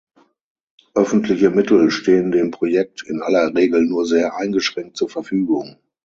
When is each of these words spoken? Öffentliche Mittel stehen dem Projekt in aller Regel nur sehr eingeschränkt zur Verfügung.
Öffentliche 0.95 1.51
Mittel 1.51 1.91
stehen 1.91 2.31
dem 2.31 2.49
Projekt 2.49 3.03
in 3.07 3.21
aller 3.21 3.53
Regel 3.53 3.85
nur 3.85 4.07
sehr 4.07 4.35
eingeschränkt 4.35 4.97
zur 4.97 5.09
Verfügung. 5.09 5.77